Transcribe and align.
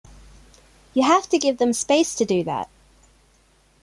You 0.95 1.03
have 1.03 1.29
to 1.29 1.37
give 1.37 1.59
them 1.59 1.73
space 1.73 2.15
to 2.15 2.25
do 2.25 2.43
that. 2.45 2.67